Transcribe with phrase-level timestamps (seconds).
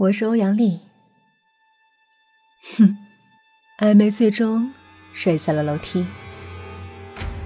[0.00, 0.80] 我是欧阳丽。
[2.78, 2.96] 哼，
[3.76, 4.72] 艾梅最终
[5.12, 6.06] 摔下了楼梯，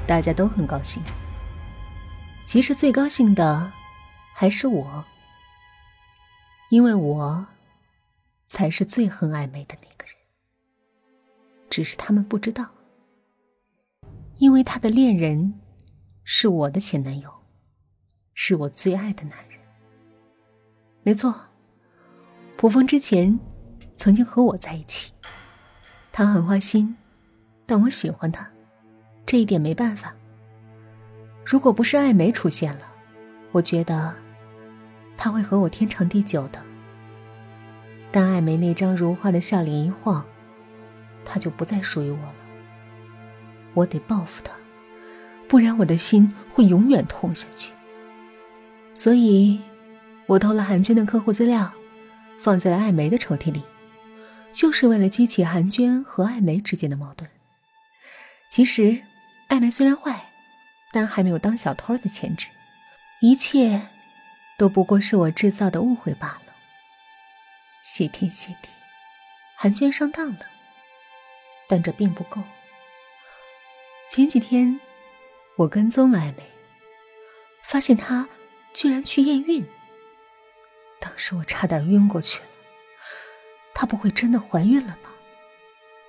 [0.07, 1.03] 大家都很高兴。
[2.47, 3.73] 其实最高兴的
[4.37, 5.05] 还是我，
[6.71, 7.45] 因为我
[8.47, 10.15] 才是最恨艾梅的那个人。
[11.69, 12.71] 只是他们不知道，
[14.39, 15.61] 因为他的恋人
[16.23, 17.29] 是我的前男友，
[18.33, 19.59] 是我最爱的男人。
[21.03, 21.35] 没错。
[22.57, 23.39] 卜风之前
[23.97, 25.13] 曾经和我在一起，
[26.13, 26.97] 他很花心，
[27.67, 28.49] 但我喜欢他，
[29.27, 30.15] 这一点没办法。
[31.45, 32.87] 如果不是艾梅出现了，
[33.53, 34.15] 我觉得
[35.17, 36.59] 他会和我天长地久的。
[38.11, 40.25] 但艾梅那张如花的笑脸一晃，
[41.25, 42.35] 他就不再属于我了。
[43.75, 44.53] 我得报复他，
[45.49, 47.73] 不然我的心会永远痛下去。
[48.95, 49.61] 所以，
[50.27, 51.71] 我偷了韩军的客户资料。
[52.45, 53.63] 放在了艾梅的抽屉里，
[54.53, 57.29] 就是为了激起韩娟和艾梅之间的矛盾。
[58.51, 59.03] 其实，
[59.49, 60.27] 艾梅虽然坏，
[60.93, 62.49] 但还没有当小偷的潜质，
[63.23, 63.81] 一切
[64.59, 66.53] 都不过是我制造的误会罢了。
[67.83, 68.69] 谢天谢地，
[69.57, 70.41] 韩娟上当了，
[71.67, 72.43] 但这并不够。
[74.11, 74.79] 前几天，
[75.57, 76.45] 我跟踪了艾梅，
[77.63, 78.29] 发现她
[78.75, 79.67] 居然去验孕。
[81.15, 82.49] 可是我差点晕过去了。
[83.73, 85.11] 她不会真的怀孕了吧？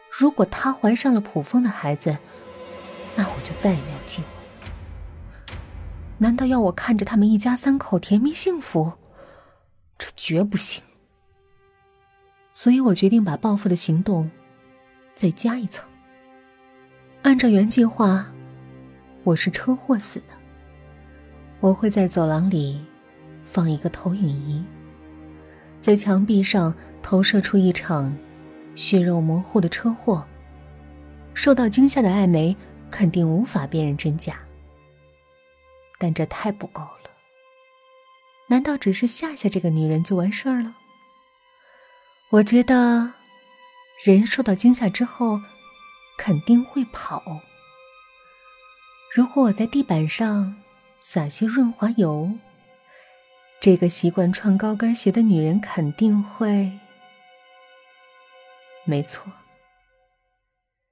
[0.09, 2.17] 如果她怀上了普风的孩子，
[3.15, 4.27] 那我就再也没有机会。
[6.17, 8.93] 难道要我看着他们一家三口甜蜜幸福？
[9.99, 10.83] 这绝不行。
[12.51, 14.31] 所以我决定把报复的行动
[15.13, 15.87] 再加一层。
[17.21, 18.25] 按照原计划，
[19.23, 20.25] 我是车祸死的。
[21.59, 22.83] 我会在走廊里
[23.45, 24.65] 放一个投影仪。
[25.85, 28.11] 在墙壁上投射出一场
[28.73, 30.25] 血肉模糊的车祸。
[31.35, 32.57] 受到惊吓的艾梅
[32.89, 34.39] 肯定无法辨认真假，
[35.99, 37.11] 但这太不够了。
[38.47, 40.75] 难道只是吓吓这个女人就完事儿了？
[42.31, 43.13] 我觉得，
[44.03, 45.39] 人受到惊吓之后
[46.17, 47.21] 肯定会跑。
[49.13, 50.55] 如果我在地板上
[50.99, 52.31] 撒些润滑油。
[53.65, 56.71] 这个习惯穿高跟鞋的女人肯定会，
[58.83, 59.25] 没错，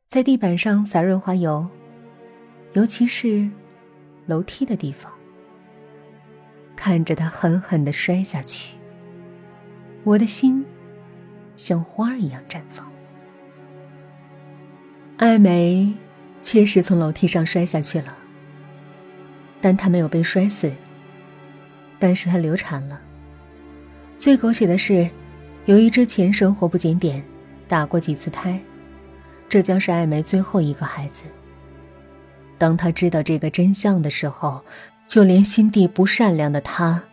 [0.07, 1.67] 在地板上撒润滑油，
[2.73, 3.47] 尤其是
[4.25, 5.13] 楼梯的地方，
[6.75, 8.75] 看着她狠狠的摔下去，
[10.03, 10.65] 我的心
[11.55, 12.91] 像花儿一样绽放。
[15.17, 15.93] 艾梅
[16.41, 18.17] 确实从楼梯上摔下去了，
[19.61, 20.73] 但她没有被摔死。
[21.99, 22.99] 但是她流产了。
[24.17, 25.09] 最狗血的是，
[25.65, 27.23] 由于之前生活不检点，
[27.67, 28.59] 打过几次胎，
[29.49, 31.23] 这将是艾梅最后一个孩子。
[32.57, 34.63] 当她知道这个真相的时候，
[35.07, 37.03] 就连心地不善良的她，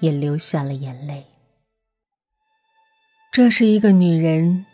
[0.00, 1.24] 也流下了眼泪。
[3.32, 4.64] 这是一个女人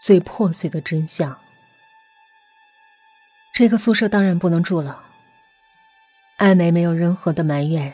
[0.00, 1.36] 最破碎的真相。
[3.52, 5.04] 这个宿舍当然不能住了。
[6.36, 7.92] 艾梅没有任何的埋怨。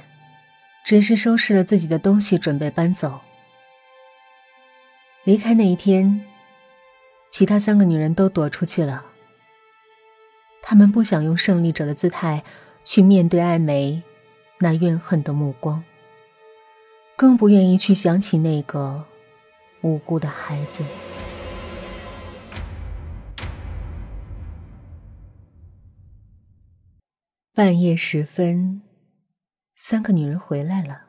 [0.84, 3.18] 只是收拾了自己的东西，准备搬走。
[5.24, 6.20] 离开那一天，
[7.30, 9.06] 其他三个女人都躲出去了。
[10.60, 12.44] 她们不想用胜利者的姿态
[12.84, 14.02] 去面对艾梅
[14.60, 15.82] 那怨恨的目光，
[17.16, 19.06] 更不愿意去想起那个
[19.80, 20.84] 无辜的孩子。
[27.54, 28.83] 半夜时分。
[29.76, 31.02] 三个女人回来了。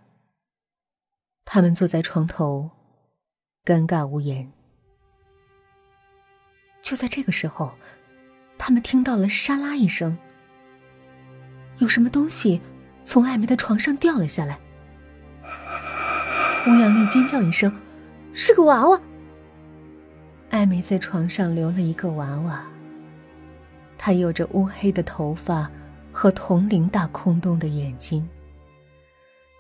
[1.46, 2.72] 他们坐在床头，
[3.64, 4.52] 尴尬无言。
[6.82, 7.74] 就在这个时候，
[8.58, 10.18] 他们听到了“沙拉”一声，
[11.78, 12.60] 有什么东西
[13.04, 14.60] 从艾梅的床上掉了下来。
[16.66, 17.72] 欧阳丽尖叫一声
[18.34, 19.00] ：“是个娃娃！”
[20.50, 22.66] 艾梅在床上留了一个娃娃。
[23.96, 25.70] 她有着乌黑的头发
[26.12, 28.28] 和铜铃大空洞的眼睛。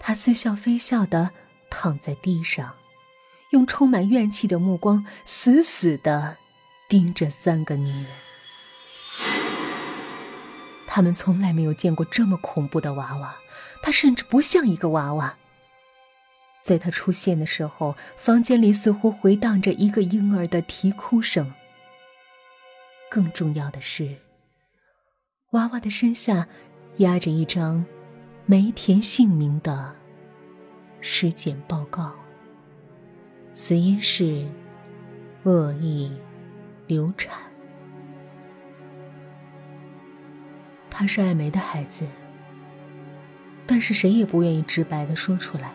[0.07, 1.31] 他似笑非笑的
[1.67, 2.75] 躺在地上，
[3.49, 6.37] 用充满怨气的目光死死的
[6.87, 8.05] 盯着三个女人。
[10.85, 13.35] 他们从来没有见过这么恐怖的娃娃，
[13.81, 15.35] 他甚至不像一个娃娃。
[16.61, 21.51] 在他出现的时候，房间里似乎回荡着一个婴儿的啼哭声。
[23.09, 24.17] 更重要的是，
[25.53, 26.47] 娃娃的身下
[26.97, 27.83] 压着一张。
[28.47, 29.95] 没填姓名的
[31.01, 32.13] 尸检报告，
[33.55, 34.47] 死因是
[35.45, 36.11] 恶意
[36.85, 37.35] 流产。
[40.91, 42.05] 他是艾梅的孩子，
[43.65, 45.71] 但是谁也不愿意直白的说出来。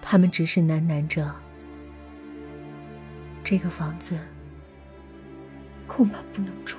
[0.00, 1.34] 他们只是喃喃着
[3.42, 4.16] ：“这个房子
[5.88, 6.76] 恐怕不能住。”